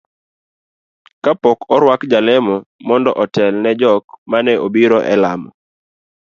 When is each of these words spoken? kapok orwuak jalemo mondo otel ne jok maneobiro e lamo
kapok 1.23 1.59
orwuak 1.75 2.01
jalemo 2.11 2.55
mondo 2.87 3.11
otel 3.23 3.53
ne 3.63 3.71
jok 3.81 4.03
maneobiro 4.31 4.97
e 5.13 5.15
lamo 5.23 5.49